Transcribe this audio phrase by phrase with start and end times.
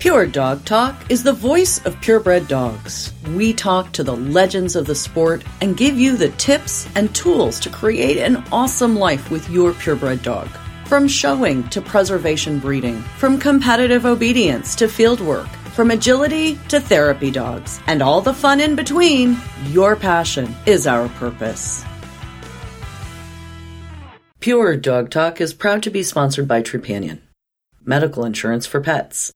[0.00, 3.12] Pure Dog Talk is the voice of purebred dogs.
[3.34, 7.60] We talk to the legends of the sport and give you the tips and tools
[7.60, 10.48] to create an awesome life with your purebred dog.
[10.86, 17.30] From showing to preservation breeding, from competitive obedience to field work, from agility to therapy
[17.30, 19.36] dogs, and all the fun in between,
[19.66, 21.84] your passion is our purpose.
[24.40, 27.18] Pure Dog Talk is proud to be sponsored by Trupanion,
[27.84, 29.30] medical insurance for pets.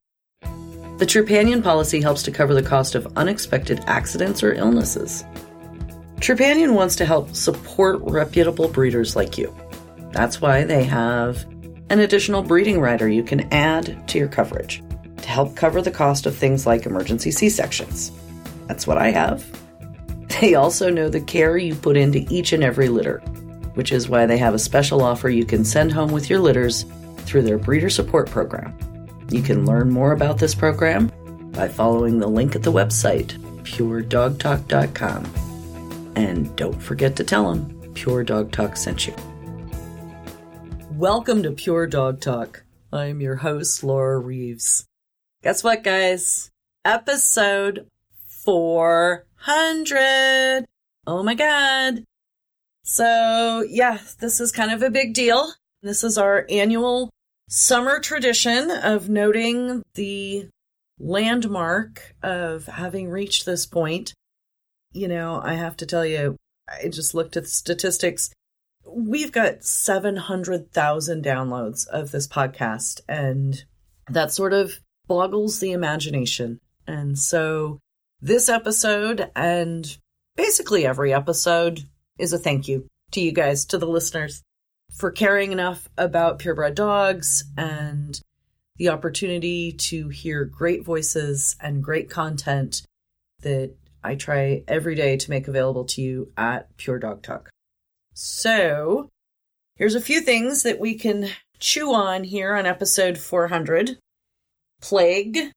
[0.99, 5.25] The Trupanion policy helps to cover the cost of unexpected accidents or illnesses.
[6.21, 9.55] Trupanion wants to help support reputable breeders like you.
[10.13, 11.45] That's why they have
[11.91, 14.85] an additional breeding rider you can add to your coverage
[15.17, 18.13] to help cover the cost of things like emergency C sections.
[18.69, 19.45] That's what I have.
[20.41, 23.19] They also know the care you put into each and every litter,
[23.75, 26.85] which is why they have a special offer you can send home with your litters
[27.19, 28.77] through their breeder support program.
[29.35, 31.11] You can learn more about this program
[31.51, 35.25] by following the link at the website, puredogtalk.com.
[36.15, 39.15] And don't forget to tell them Pure Dog Talk sent you.
[40.93, 42.63] Welcome to Pure Dog Talk.
[42.93, 44.87] I'm your host, Laura Reeves.
[45.43, 46.53] Guess what, guys?
[46.85, 47.89] Episode
[48.29, 50.65] 400.
[51.09, 52.05] Oh my God.
[52.85, 55.55] So, yeah, this is kind of a big deal.
[55.83, 57.11] This is our annual
[57.49, 60.49] summer tradition of noting the
[60.99, 64.15] landmark of having reached this point.
[64.93, 66.37] You know, I have to tell you,
[66.69, 68.31] I just looked at the statistics.
[68.87, 73.65] We've got 700,000 downloads of this podcast, and
[74.09, 76.61] that sort of boggles the imagination.
[76.87, 77.81] And so,
[78.21, 79.97] this episode and
[80.37, 81.85] basically every episode
[82.19, 84.43] is a thank you to you guys, to the listeners
[84.95, 88.21] for caring enough about purebred dogs and
[88.77, 92.83] the opportunity to hear great voices and great content
[93.41, 97.51] that I try every day to make available to you at Pure Dog Talk.
[98.15, 99.09] So,
[99.77, 101.29] here's a few things that we can
[101.59, 103.99] chew on here on episode 400
[104.81, 105.51] plague,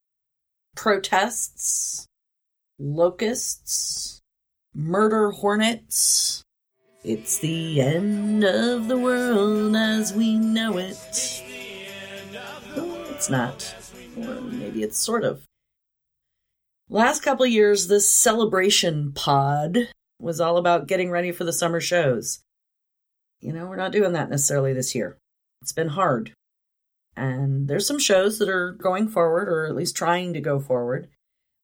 [0.76, 2.06] protests,
[2.80, 4.20] locusts,
[4.74, 6.44] murder hornets,
[7.08, 10.98] it's the end of the world as we know it.
[12.76, 13.74] it's not.
[14.18, 15.44] Or maybe it's sort of.
[16.90, 19.88] Last couple years, this celebration pod
[20.20, 22.40] was all about getting ready for the summer shows.
[23.40, 25.18] You know, we're not doing that necessarily this year.
[25.62, 26.34] It's been hard.
[27.16, 31.08] And there's some shows that are going forward, or at least trying to go forward.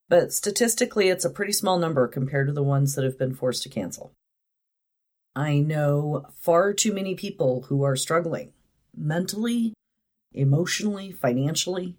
[0.08, 3.64] But statistically, it's a pretty small number compared to the ones that have been forced
[3.64, 4.14] to cancel.
[5.36, 8.54] I know far too many people who are struggling
[8.96, 9.74] mentally,
[10.32, 11.98] emotionally, financially.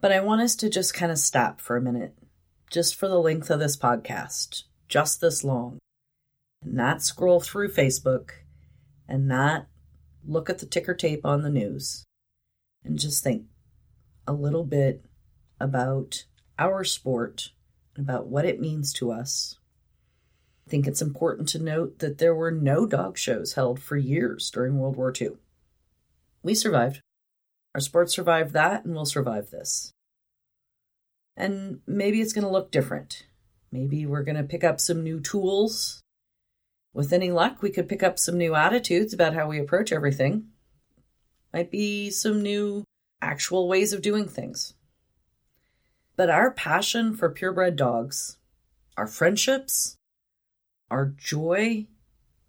[0.00, 2.16] But I want us to just kind of stop for a minute,
[2.70, 5.78] just for the length of this podcast, just this long,
[6.62, 8.30] and not scroll through Facebook
[9.08, 9.66] and not
[10.26, 12.04] look at the ticker tape on the news
[12.84, 13.44] and just think
[14.26, 15.04] a little bit
[15.60, 16.24] about
[16.58, 17.50] our sport,
[17.96, 19.58] about what it means to us,
[20.70, 24.52] I think it's important to note that there were no dog shows held for years
[24.52, 25.30] during World War II.
[26.44, 27.00] We survived.
[27.74, 29.90] Our sport survived that, and we'll survive this.
[31.36, 33.26] And maybe it's going to look different.
[33.72, 36.02] Maybe we're going to pick up some new tools.
[36.94, 40.50] With any luck, we could pick up some new attitudes about how we approach everything.
[41.52, 42.84] Might be some new
[43.20, 44.74] actual ways of doing things.
[46.14, 48.36] But our passion for purebred dogs,
[48.96, 49.96] our friendships,
[50.90, 51.86] our joy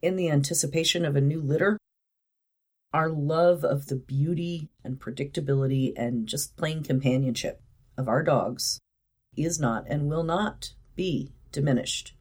[0.01, 1.77] in the anticipation of a new litter,
[2.93, 7.61] our love of the beauty and predictability and just plain companionship
[7.97, 8.79] of our dogs
[9.37, 12.13] is not and will not be diminished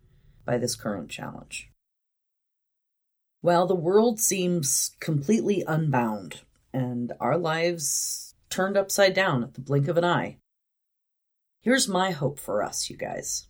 [0.45, 1.71] by this current challenge.
[3.41, 6.43] While the world seems completely unbound
[6.73, 10.37] and our lives turned upside down at the blink of an eye,
[11.63, 13.49] here's my hope for us, you guys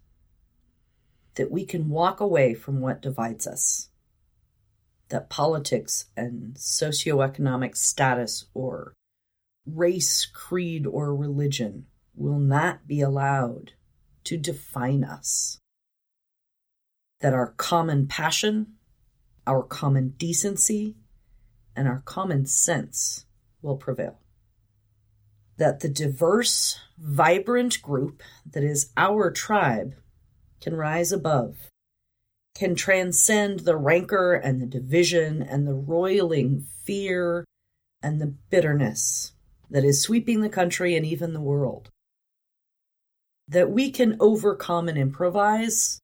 [1.35, 3.89] that we can walk away from what divides us.
[5.09, 8.95] That politics and socioeconomic status or
[9.67, 13.73] race, creed, or religion will not be allowed
[14.25, 15.59] to define us.
[17.21, 18.75] That our common passion,
[19.47, 20.97] our common decency,
[21.77, 23.27] and our common sense
[23.63, 24.19] will prevail.
[25.57, 29.95] That the diverse, vibrant group that is our tribe
[30.61, 31.69] can rise above,
[32.55, 37.45] can transcend the rancor and the division and the roiling fear
[38.03, 39.33] and the bitterness
[39.71, 41.89] that is sweeping the country and even the world.
[43.49, 46.01] That we can overcome and improvise,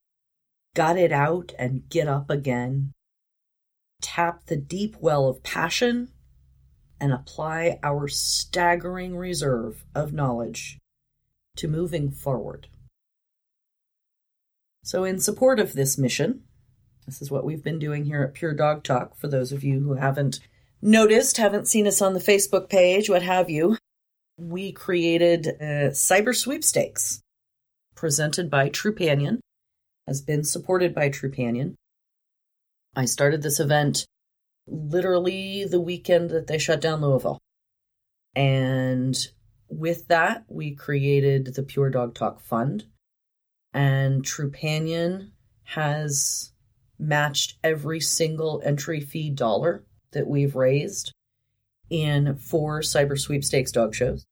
[0.75, 2.93] gut it out and get up again,
[4.01, 6.09] tap the deep well of passion,
[7.01, 10.79] and apply our staggering reserve of knowledge
[11.57, 12.69] to moving forward.
[14.87, 16.45] So, in support of this mission,
[17.07, 19.17] this is what we've been doing here at Pure Dog Talk.
[19.17, 20.39] For those of you who haven't
[20.81, 23.79] noticed, haven't seen us on the Facebook page, what have you,
[24.39, 27.21] we created a cyber sweepstakes
[27.97, 29.41] presented by Trupanion,
[30.07, 31.75] has been supported by Trupanion.
[32.95, 34.07] I started this event
[34.69, 37.41] literally the weekend that they shut down Louisville.
[38.37, 39.19] And
[39.69, 42.85] with that, we created the Pure Dog Talk Fund.
[43.77, 45.33] And Trupanion
[45.65, 46.53] has
[46.99, 51.13] matched every single entry fee dollar that we've raised
[51.91, 54.25] in four cyber sweepstakes dog shows,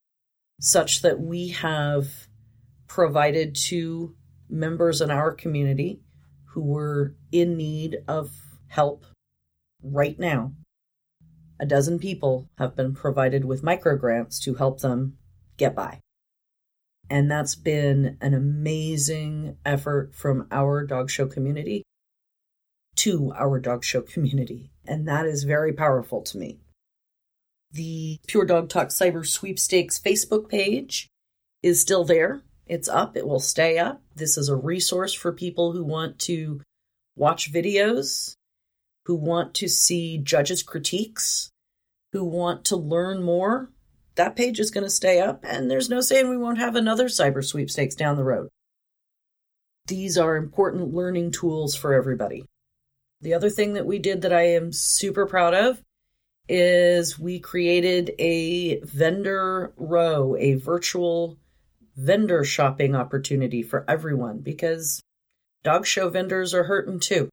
[0.59, 2.27] such that we have
[2.89, 4.15] provided to
[4.49, 6.01] members in our community
[6.47, 8.31] who were in need of
[8.69, 9.05] help
[9.83, 10.55] right now.
[11.61, 15.19] A dozen people have been provided with micro grants to help them
[15.59, 16.01] get by.
[17.11, 21.83] And that's been an amazing effort from our dog show community
[22.97, 24.71] to our dog show community.
[24.87, 26.59] And that is very powerful to me.
[27.73, 31.09] The Pure Dog Talk Cyber Sweepstakes Facebook page
[31.63, 32.43] is still there.
[32.67, 34.01] It's up, it will stay up.
[34.15, 36.63] This is a resource for people who want to
[37.17, 38.35] watch videos,
[39.07, 41.51] who want to see judges' critiques,
[42.13, 43.71] who want to learn more.
[44.17, 47.07] That page is going to stay up, and there's no saying we won't have another
[47.07, 48.49] cyber sweepstakes down the road.
[49.87, 52.45] These are important learning tools for everybody.
[53.21, 55.83] The other thing that we did that I am super proud of
[56.49, 61.39] is we created a vendor row, a virtual
[61.97, 65.03] vendor shopping opportunity for everyone because
[65.63, 67.31] dog show vendors are hurting too.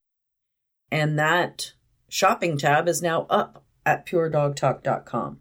[0.91, 1.73] And that
[2.09, 5.39] shopping tab is now up at puredogtalk.com.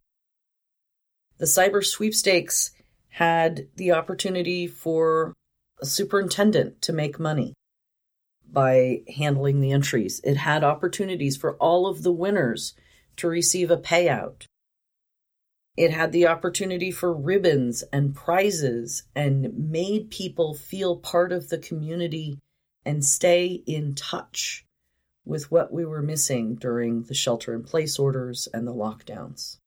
[1.41, 2.73] The cyber sweepstakes
[3.09, 5.33] had the opportunity for
[5.81, 7.55] a superintendent to make money
[8.47, 10.21] by handling the entries.
[10.23, 12.75] It had opportunities for all of the winners
[13.17, 14.45] to receive a payout.
[15.79, 21.59] It had the opportunity for ribbons and prizes and made people feel part of the
[21.59, 22.39] community
[22.85, 24.67] and stay in touch
[25.25, 29.60] with what we were missing during the shelter in place orders and the lockdowns.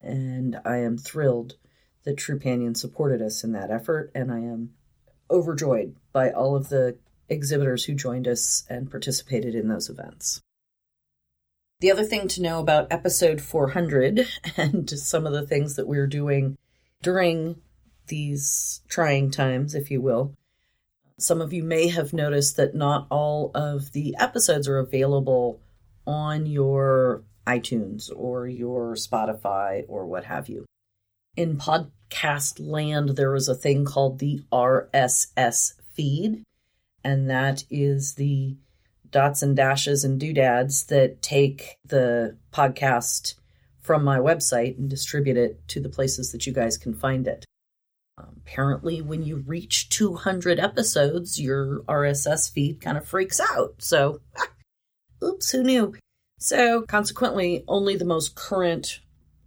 [0.00, 1.56] And I am thrilled
[2.04, 4.74] that Trupanion supported us in that effort, and I am
[5.30, 6.96] overjoyed by all of the
[7.28, 10.40] exhibitors who joined us and participated in those events.
[11.80, 16.06] The other thing to know about episode 400 and some of the things that we're
[16.06, 16.56] doing
[17.02, 17.60] during
[18.08, 20.34] these trying times, if you will.
[21.18, 25.60] Some of you may have noticed that not all of the episodes are available
[26.06, 30.66] on your iTunes or your Spotify or what have you.
[31.36, 36.42] In podcast land, there is a thing called the RSS feed,
[37.02, 38.56] and that is the
[39.10, 43.34] dots and dashes and doodads that take the podcast
[43.80, 47.46] from my website and distribute it to the places that you guys can find it.
[48.18, 53.76] Um, apparently, when you reach 200 episodes, your RSS feed kind of freaks out.
[53.78, 54.20] So,
[55.24, 55.94] oops, who knew?
[56.38, 59.00] So, consequently, only the most current,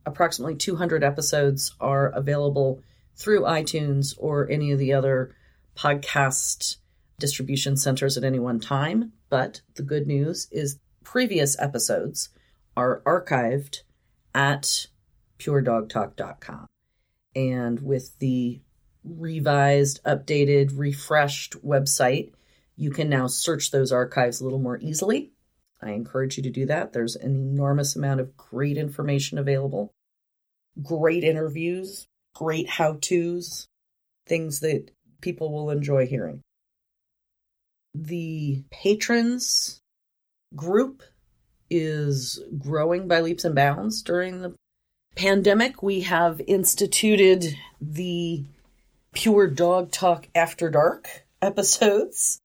[0.06, 2.84] approximately 200 episodes are available
[3.16, 5.34] through iTunes or any of the other
[5.76, 6.78] podcast
[7.18, 9.14] distribution centers at any one time.
[9.30, 12.30] But the good news is previous episodes
[12.76, 13.84] are archived
[14.36, 14.88] at
[15.40, 16.68] puredogtalk.com.
[17.34, 18.62] And with the
[19.06, 22.34] revised, updated, refreshed website,
[22.76, 25.32] you can now search those archives a little more easily.
[25.82, 26.94] I encourage you to do that.
[26.94, 29.92] There's an enormous amount of great information available,
[30.82, 33.68] great interviews, great how to's,
[34.28, 36.42] things that people will enjoy hearing
[37.94, 39.82] the patrons
[40.56, 41.04] group
[41.70, 44.54] is growing by leaps and bounds during the
[45.16, 45.82] pandemic.
[45.82, 48.44] We have instituted the
[49.14, 52.40] Pure Dog Talk After Dark episodes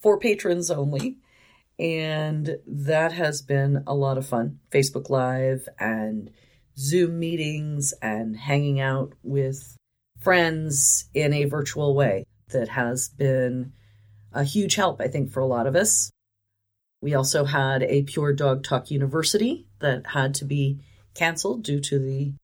[0.00, 1.16] for patrons only.
[1.78, 4.60] And that has been a lot of fun.
[4.70, 6.30] Facebook Live and
[6.78, 9.76] Zoom meetings and hanging out with
[10.20, 13.72] friends in a virtual way that has been
[14.32, 16.10] a huge help, I think, for a lot of us.
[17.02, 20.80] We also had a Pure Dog Talk University that had to be
[21.14, 22.34] canceled due to the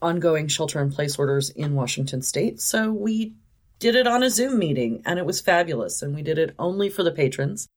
[0.00, 2.60] ongoing shelter in place orders in Washington state.
[2.60, 3.34] So we
[3.78, 6.02] did it on a Zoom meeting and it was fabulous.
[6.02, 7.68] And we did it only for the patrons.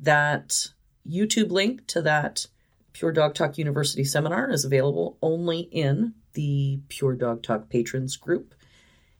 [0.00, 0.68] That
[1.08, 2.46] YouTube link to that
[2.92, 8.54] Pure Dog Talk University seminar is available only in the Pure Dog Talk patrons group.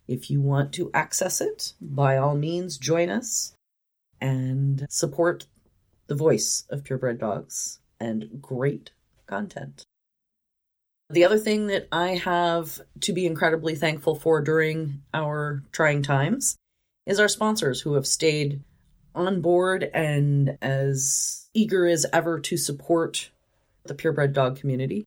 [0.06, 3.54] If you want to access it, by all means, join us
[4.20, 5.46] and support
[6.06, 8.90] the voice of purebred dogs and great
[9.26, 9.84] content.
[11.10, 16.56] The other thing that I have to be incredibly thankful for during our trying times
[17.06, 18.60] is our sponsors who have stayed
[19.14, 23.30] on board and as eager as ever to support
[23.84, 25.04] the purebred dog community.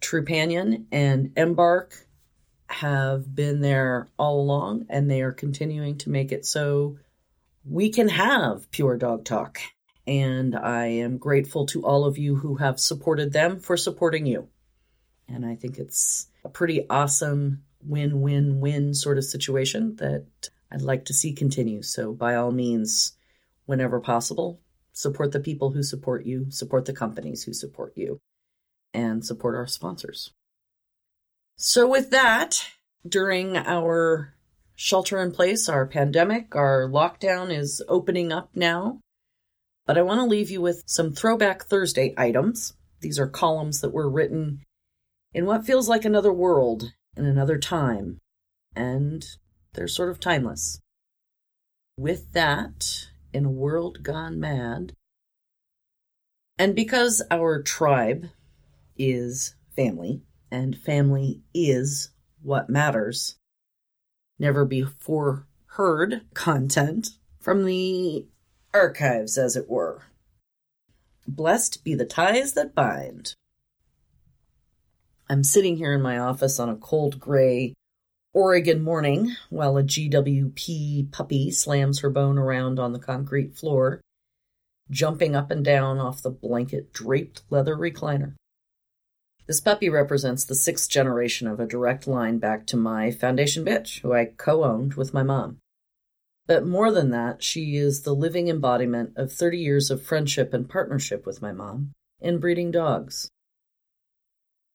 [0.00, 2.06] Trupanion and Embark
[2.68, 6.98] have been there all along and they are continuing to make it so
[7.64, 9.60] we can have pure dog talk.
[10.06, 14.48] And I am grateful to all of you who have supported them for supporting you.
[15.28, 20.82] And I think it's a pretty awesome win win win sort of situation that I'd
[20.82, 21.82] like to see continue.
[21.82, 23.12] So, by all means,
[23.66, 24.60] whenever possible,
[24.92, 28.20] support the people who support you, support the companies who support you,
[28.94, 30.32] and support our sponsors.
[31.56, 32.66] So, with that,
[33.06, 34.34] during our
[34.74, 39.00] shelter in place, our pandemic, our lockdown is opening up now.
[39.86, 42.74] But I want to leave you with some Throwback Thursday items.
[43.00, 44.62] These are columns that were written
[45.34, 48.18] in what feels like another world in another time,
[48.74, 49.26] and
[49.74, 50.80] they're sort of timeless.
[51.98, 54.92] With that, in a world gone mad,
[56.58, 58.28] and because our tribe
[58.96, 62.10] is family, and family is
[62.42, 63.36] what matters,
[64.38, 67.10] never before heard content
[67.40, 68.26] from the
[68.74, 70.02] archives, as it were.
[71.26, 73.34] Blessed be the ties that bind.
[75.28, 77.74] I'm sitting here in my office on a cold gray
[78.34, 84.00] Oregon morning while a GWP puppy slams her bone around on the concrete floor,
[84.90, 88.32] jumping up and down off the blanket draped leather recliner.
[89.46, 94.00] This puppy represents the sixth generation of a direct line back to my foundation bitch,
[94.00, 95.58] who I co owned with my mom.
[96.46, 100.66] But more than that, she is the living embodiment of 30 years of friendship and
[100.66, 103.28] partnership with my mom in breeding dogs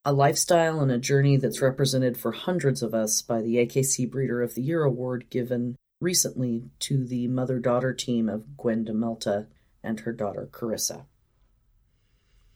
[0.05, 4.41] a lifestyle and a journey that's represented for hundreds of us by the AKC Breeder
[4.41, 9.47] of the Year award given recently to the mother daughter team of Gwen DeMilta
[9.83, 11.05] and her daughter Carissa.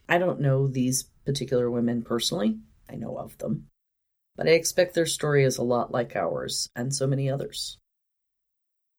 [0.07, 3.67] I don't know these particular women personally, I know of them,
[4.35, 7.77] but I expect their story is a lot like ours and so many others.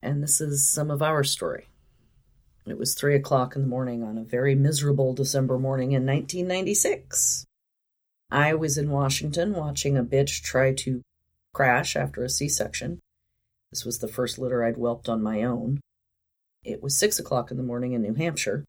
[0.03, 1.69] And this is some of our story.
[2.67, 7.45] It was three o'clock in the morning on a very miserable December morning in 1996.
[8.33, 11.03] I was in Washington watching a bitch try to
[11.53, 12.99] crash after a C section.
[13.71, 15.81] This was the first litter I'd whelped on my own.
[16.65, 18.65] It was six o'clock in the morning in New Hampshire,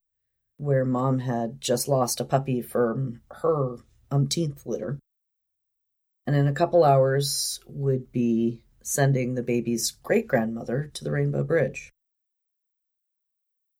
[0.57, 3.77] where mom had just lost a puppy from her
[4.11, 4.99] umpteenth litter.
[6.27, 11.45] And in a couple hours would be sending the baby's great grandmother to the Rainbow
[11.45, 11.89] Bridge.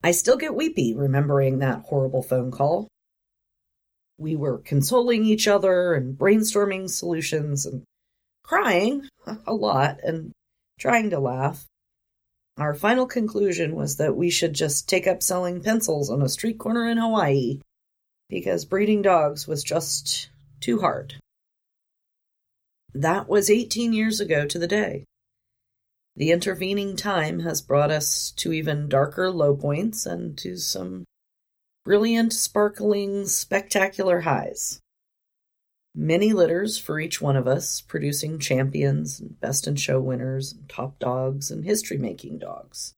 [0.01, 2.87] I still get weepy remembering that horrible phone call
[4.23, 7.83] we were consoling each other and brainstorming solutions and
[8.43, 9.07] crying
[9.45, 10.31] a lot and
[10.79, 11.65] trying to laugh.
[12.57, 16.57] Our final conclusion was that we should just take up selling pencils on a street
[16.57, 17.59] corner in Hawaii
[18.29, 21.15] because breeding dogs was just too hard.
[22.93, 25.03] That was 18 years ago to the day.
[26.15, 31.05] The intervening time has brought us to even darker low points and to some
[31.83, 34.79] brilliant, sparkling, spectacular highs.
[35.95, 40.67] Many litters for each one of us, producing champions, and best in show winners, and
[40.67, 42.93] top dogs, and history making dogs.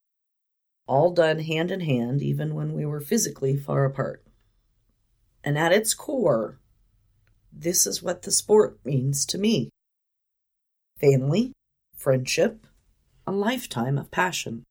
[0.88, 4.24] All done hand in hand, even when we were physically far apart.
[5.44, 6.60] And at its core,
[7.52, 9.70] this is what the sport means to me
[11.00, 11.52] family,
[11.98, 12.66] friendship,
[13.28, 14.64] a lifetime of passion.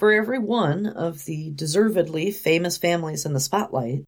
[0.00, 4.06] For every one of the deservedly famous families in the spotlight,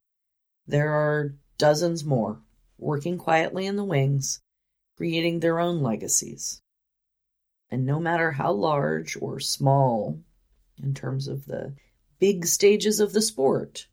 [0.66, 2.40] there are dozens more
[2.78, 4.40] working quietly in the wings,
[4.96, 6.62] creating their own legacies.
[7.70, 10.18] And no matter how large or small,
[10.82, 11.74] in terms of the
[12.18, 13.86] big stages of the sport,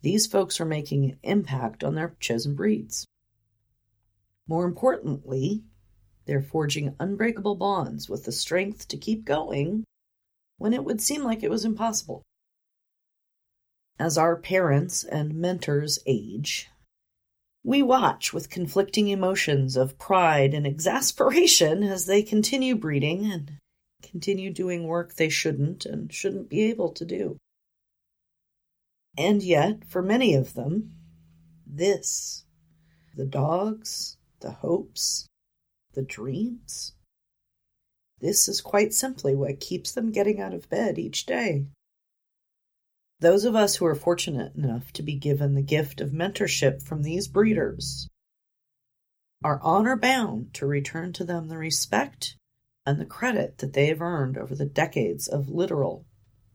[0.00, 3.06] these folks are making an impact on their chosen breeds.
[4.46, 5.62] More importantly,
[6.24, 9.84] they're forging unbreakable bonds with the strength to keep going
[10.62, 12.22] when it would seem like it was impossible.
[13.98, 16.70] As our parents and mentors age,
[17.64, 23.58] We watch with conflicting emotions of pride and exasperation as they continue breeding and
[24.02, 27.38] continue doing work they shouldn't and shouldn't be able to do.
[29.16, 30.94] And yet, for many of them,
[31.66, 32.44] this,
[33.16, 35.26] the dogs, the hopes,
[35.94, 36.94] the dreams,
[38.22, 41.66] this is quite simply what keeps them getting out of bed each day.
[43.18, 47.02] Those of us who are fortunate enough to be given the gift of mentorship from
[47.02, 48.08] these breeders
[49.44, 52.36] are honor bound to return to them the respect
[52.86, 56.06] and the credit that they have earned over the decades of literal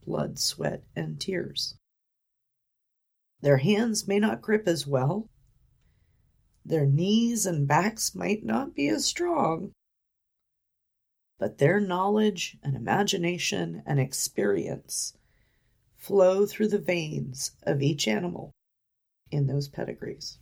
[0.06, 1.76] blood, sweat, and tears.
[3.42, 5.30] Their hands may not grip as well,
[6.64, 9.74] their knees and backs might not be as strong,
[11.40, 15.14] but their knowledge and imagination and experience
[15.96, 18.52] flow through the veins of each animal
[19.32, 20.40] in those pedigrees.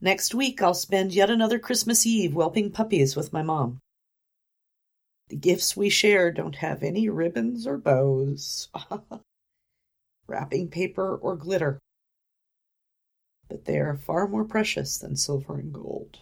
[0.00, 3.80] Next week, I'll spend yet another Christmas Eve whelping puppies with my mom.
[5.28, 8.68] The gifts we share don't have any ribbons or bows,
[10.26, 11.78] wrapping paper or glitter,
[13.48, 16.20] but they are far more precious than silver and gold.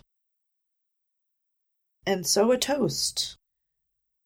[2.09, 3.37] And so a toast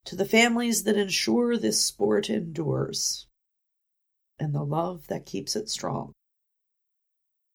[0.04, 3.26] to the families that ensure this sport endures
[4.38, 6.12] and the love that keeps it strong.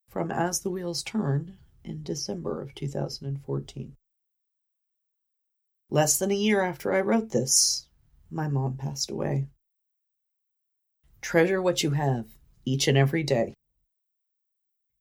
[0.09, 3.95] From As the Wheels Turn in December of 2014.
[5.89, 7.87] Less than a year after I wrote this,
[8.29, 9.47] my mom passed away.
[11.21, 12.25] Treasure what you have
[12.65, 13.53] each and every day.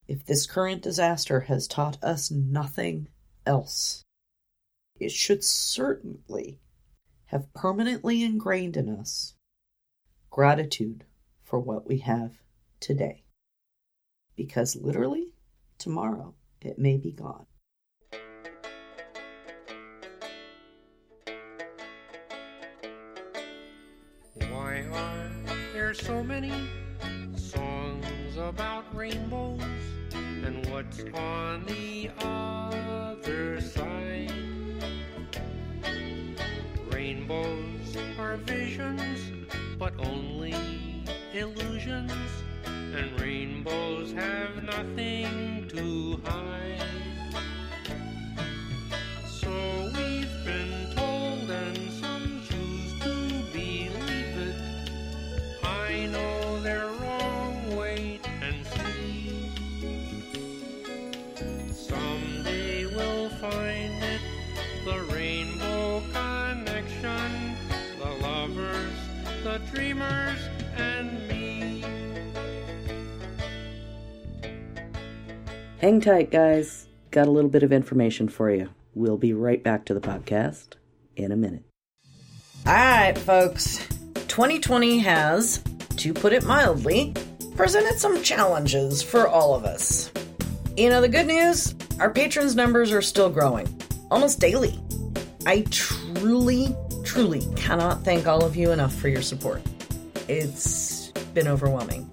[0.07, 3.09] If this current disaster has taught us nothing
[3.45, 4.05] else,
[4.99, 6.59] it should certainly
[7.27, 9.35] have permanently ingrained in us
[10.31, 11.05] gratitude
[11.43, 12.33] for what we have
[12.81, 13.25] today.
[14.37, 15.29] Because literally,
[15.79, 17.47] tomorrow it may be gone.
[24.51, 25.31] Why are
[25.73, 26.53] there so many
[27.37, 29.63] songs about rainbows
[30.13, 33.96] and what's on the other side?
[37.29, 39.33] Rainbows are visions,
[39.81, 40.55] but only
[41.35, 42.13] illusions,
[42.65, 46.66] and rainbows have nothing to hide.
[69.73, 70.39] Dreamers,
[70.77, 71.85] and me.
[75.79, 76.87] Hang tight, guys.
[77.11, 78.71] Got a little bit of information for you.
[78.95, 80.75] We'll be right back to the podcast
[81.17, 81.65] in a minute.
[82.67, 83.87] All right, folks.
[84.29, 85.63] 2020 has,
[85.97, 87.15] to put it mildly,
[87.57, 90.11] presented some challenges for all of us.
[90.77, 93.67] You know, the good news our patrons' numbers are still growing,
[94.11, 94.79] almost daily.
[95.47, 96.77] I truly,
[97.17, 99.63] truly cannot thank all of you enough for your support.
[100.29, 102.11] It's been overwhelming.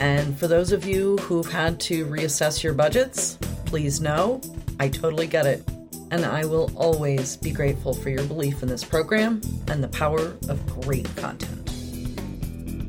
[0.00, 4.40] And for those of you who've had to reassess your budgets, please know
[4.80, 5.62] I totally get it.
[6.10, 10.36] And I will always be grateful for your belief in this program and the power
[10.48, 11.70] of great content.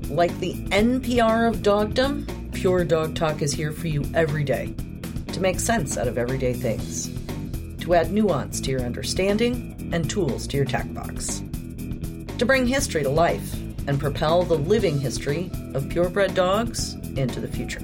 [0.09, 4.73] Like the NPR of dogdom, Pure Dog Talk is here for you every day
[5.31, 7.07] to make sense out of everyday things,
[7.83, 11.41] to add nuance to your understanding and tools to your tack box,
[12.37, 13.53] to bring history to life
[13.87, 17.81] and propel the living history of purebred dogs into the future.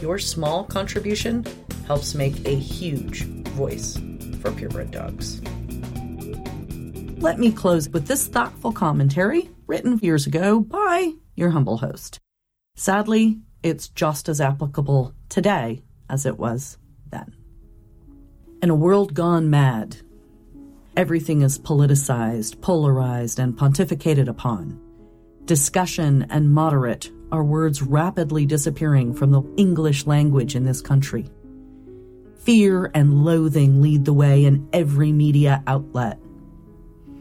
[0.01, 1.44] Your small contribution
[1.87, 3.99] helps make a huge voice
[4.40, 5.42] for purebred dogs.
[7.19, 12.21] Let me close with this thoughtful commentary written years ago by your humble host.
[12.77, 16.77] Sadly, it's just as applicable today as it was
[17.11, 17.35] then.
[18.63, 19.97] In a world gone mad,
[20.95, 24.79] everything is politicized, polarized, and pontificated upon.
[25.47, 31.31] Discussion and moderate are words rapidly disappearing from the English language in this country.
[32.41, 36.21] Fear and loathing lead the way in every media outlet.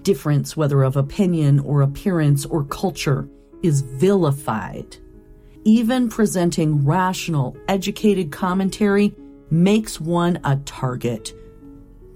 [0.06, 3.28] Difference, whether of opinion or appearance or culture,
[3.64, 4.98] is vilified.
[5.64, 9.16] Even presenting rational, educated commentary
[9.50, 11.34] makes one a target.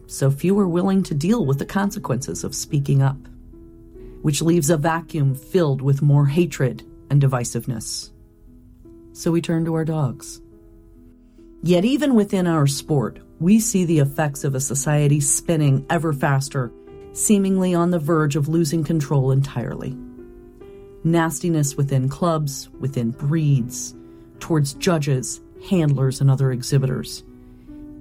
[0.05, 3.17] So few are willing to deal with the consequences of speaking up,
[4.21, 8.11] which leaves a vacuum filled with more hatred and divisiveness.
[9.13, 10.41] So we turn to our dogs.
[11.63, 16.71] Yet, even within our sport, we see the effects of a society spinning ever faster,
[17.13, 19.97] seemingly on the verge of losing control entirely.
[21.03, 23.95] Nastiness within clubs, within breeds,
[24.39, 27.23] towards judges, handlers, and other exhibitors.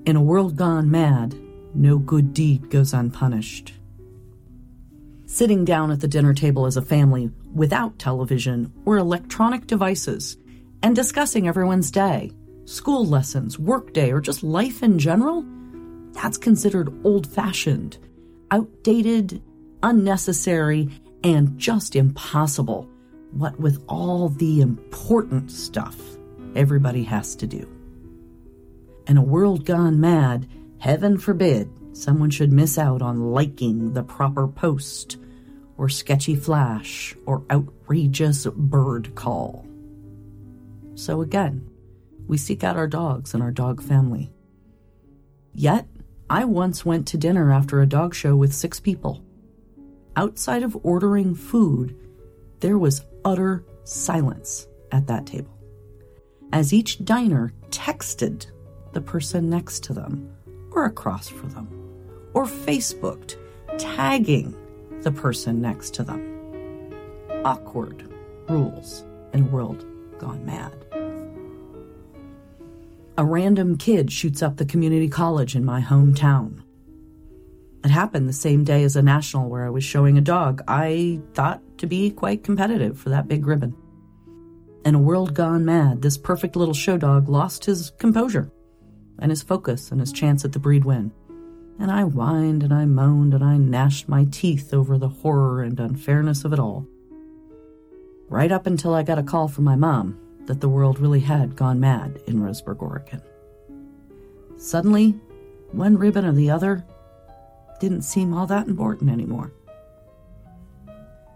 [0.06, 1.34] In a world gone mad,
[1.74, 3.74] no good deed goes unpunished.
[5.26, 10.38] Sitting down at the dinner table as a family without television or electronic devices
[10.82, 12.32] and discussing everyone's day
[12.64, 15.44] school lessons, workday, or just life in general,
[16.12, 17.96] that's considered old fashioned,
[18.50, 19.42] outdated,
[19.82, 20.88] unnecessary,
[21.24, 22.88] and just impossible.
[23.32, 25.96] What with all the important stuff
[26.54, 27.68] everybody has to do.
[29.06, 34.46] In a world gone mad, heaven forbid someone should miss out on liking the proper
[34.46, 35.16] post,
[35.76, 39.66] or sketchy flash, or outrageous bird call.
[40.94, 41.68] So again,
[42.26, 44.30] we seek out our dogs and our dog family.
[45.54, 45.86] Yet,
[46.30, 49.24] I once went to dinner after a dog show with six people.
[50.14, 51.96] Outside of ordering food,
[52.60, 55.56] there was utter silence at that table.
[56.52, 58.46] As each diner texted
[58.92, 60.30] the person next to them,
[60.72, 61.68] or across from them,
[62.34, 63.36] or Facebooked,
[63.78, 64.54] tagging
[65.02, 66.92] the person next to them.
[67.44, 68.12] Awkward
[68.48, 69.86] rules in a world
[70.18, 70.87] gone mad
[73.18, 76.62] a random kid shoots up the community college in my hometown.
[77.84, 81.20] It happened the same day as a national where I was showing a dog I
[81.34, 83.74] thought to be quite competitive for that big ribbon.
[84.84, 88.52] In a world gone mad, this perfect little show dog lost his composure
[89.18, 91.12] and his focus and his chance at the breed win.
[91.80, 95.80] And I whined and I moaned and I gnashed my teeth over the horror and
[95.80, 96.86] unfairness of it all.
[98.28, 101.54] Right up until I got a call from my mom that the world really had
[101.54, 103.20] gone mad in Roseburg, Oregon.
[104.56, 105.10] Suddenly,
[105.72, 106.86] one ribbon or the other
[107.80, 109.52] didn't seem all that important anymore.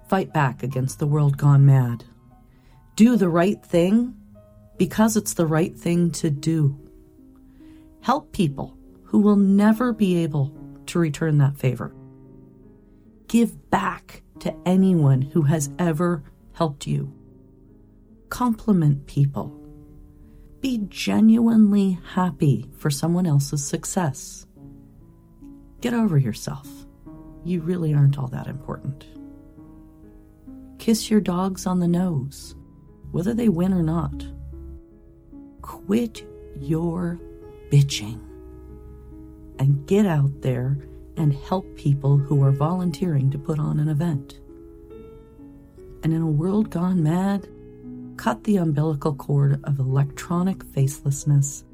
[0.09, 2.05] Fight back against the world gone mad.
[2.97, 4.17] Do the right thing
[4.79, 6.81] because it's the right thing to do.
[8.01, 11.95] Help people who will never be able to return that favor.
[13.29, 17.13] Give back to anyone who has ever helped you
[18.33, 19.55] compliment people.
[20.63, 24.47] Be genuinely happy for someone else's success.
[25.83, 26.67] Get over yourself.
[27.45, 29.05] You really aren't all that important.
[30.79, 32.55] Kiss your dogs on the nose,
[33.11, 34.25] whether they win or not.
[35.61, 37.21] Quit your
[37.71, 38.19] bitching
[39.59, 40.79] and get out there
[41.19, 44.41] and help people who are volunteering to put on an event.
[46.03, 47.47] And in a world gone mad,
[48.17, 51.65] cut the umbilical cord of electronic facelessness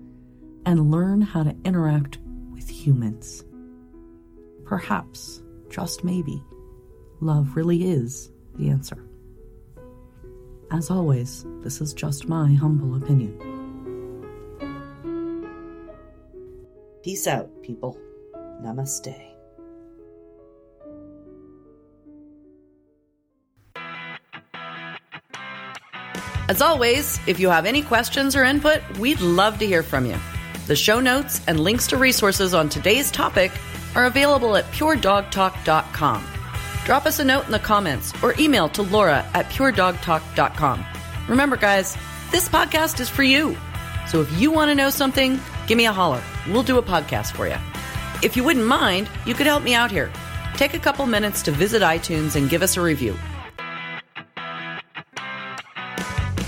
[0.64, 2.18] and learn how to interact
[2.52, 3.44] with humans.
[4.64, 6.42] Perhaps, just maybe,
[7.20, 9.04] love really is the answer.
[10.70, 13.38] As always, this is just my humble opinion.
[17.02, 17.98] Peace out, people.
[18.62, 19.27] Namaste.
[26.48, 30.16] As always, if you have any questions or input, we'd love to hear from you.
[30.66, 33.52] The show notes and links to resources on today's topic
[33.94, 36.26] are available at puredogtalk.com.
[36.86, 40.84] Drop us a note in the comments or email to laura at puredogtalk.com.
[41.28, 41.98] Remember, guys,
[42.30, 43.54] this podcast is for you.
[44.06, 46.22] So if you want to know something, give me a holler.
[46.48, 47.56] We'll do a podcast for you.
[48.22, 50.10] If you wouldn't mind, you could help me out here.
[50.54, 53.16] Take a couple minutes to visit iTunes and give us a review.